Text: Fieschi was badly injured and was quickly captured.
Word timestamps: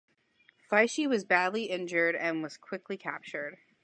Fieschi 0.67 1.07
was 1.07 1.23
badly 1.25 1.65
injured 1.65 2.15
and 2.15 2.41
was 2.41 2.57
quickly 2.57 2.97
captured. 2.97 3.59